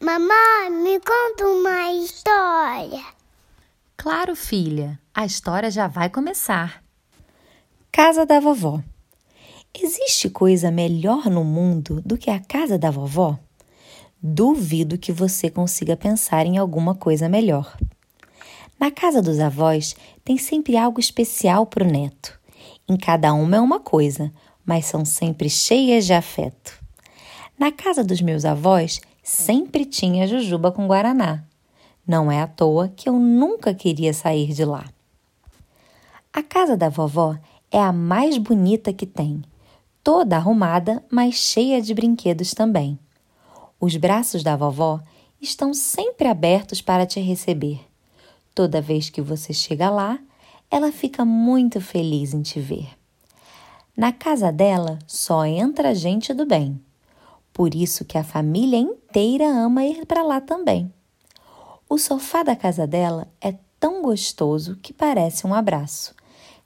[0.00, 3.04] Mamãe, me conta uma história.
[3.96, 6.84] Claro, filha, a história já vai começar.
[7.90, 8.80] Casa da vovó.
[9.74, 13.36] Existe coisa melhor no mundo do que a casa da vovó?
[14.22, 17.76] Duvido que você consiga pensar em alguma coisa melhor.
[18.78, 22.38] Na casa dos avós tem sempre algo especial para o neto.
[22.88, 24.32] Em cada uma é uma coisa,
[24.64, 26.78] mas são sempre cheias de afeto.
[27.58, 31.44] Na casa dos meus avós sempre tinha jujuba com guaraná.
[32.06, 34.86] Não é à toa que eu nunca queria sair de lá.
[36.32, 37.36] A casa da vovó
[37.70, 39.42] é a mais bonita que tem,
[40.02, 42.98] toda arrumada, mas cheia de brinquedos também.
[43.78, 44.98] Os braços da vovó
[45.38, 47.80] estão sempre abertos para te receber.
[48.54, 50.18] Toda vez que você chega lá,
[50.70, 52.88] ela fica muito feliz em te ver.
[53.94, 56.80] Na casa dela só entra gente do bem.
[57.52, 60.92] Por isso que a família inteira ama ir para lá também.
[61.88, 66.14] O sofá da casa dela é tão gostoso que parece um abraço.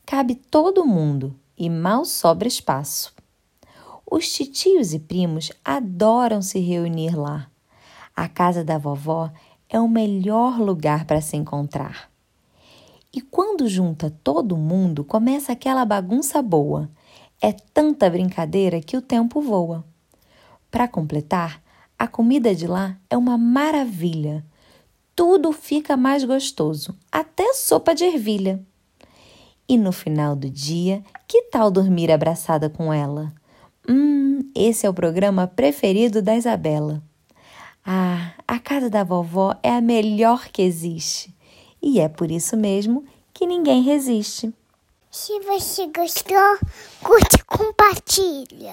[0.05, 3.14] Cabe todo mundo e mal sobra espaço.
[4.11, 7.48] Os titios e primos adoram se reunir lá.
[8.14, 9.31] A casa da vovó
[9.69, 12.11] é o melhor lugar para se encontrar.
[13.12, 16.91] E quando junta todo mundo, começa aquela bagunça boa.
[17.41, 19.84] É tanta brincadeira que o tempo voa.
[20.70, 21.62] Para completar,
[22.03, 24.45] a comida de lá é uma maravilha.
[25.14, 28.61] Tudo fica mais gostoso, até sopa de ervilha.
[29.69, 33.33] E no final do dia, que tal dormir abraçada com ela?
[33.89, 37.00] Hum, esse é o programa preferido da Isabela.
[37.86, 41.33] Ah, a casa da vovó é a melhor que existe.
[41.81, 44.53] E é por isso mesmo que ninguém resiste.
[45.09, 46.59] Se você gostou,
[47.00, 48.70] curte e compartilha.